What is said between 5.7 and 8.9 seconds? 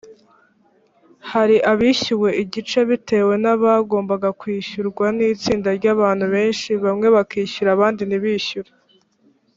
ry’abantu benshi bamwe bakishyura abandi ntibishyure